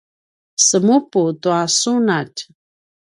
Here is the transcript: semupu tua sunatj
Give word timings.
semupu 0.67 1.21
tua 1.41 1.61
sunatj 1.77 2.37